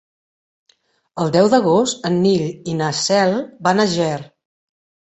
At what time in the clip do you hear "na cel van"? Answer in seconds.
2.83-3.89